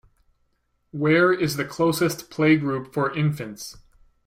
[0.89, 3.77] Where is the closest playgroup for infants?